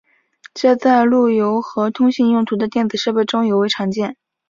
[0.55, 4.17] 这在路由和通信用途的电子设备中尤为常见。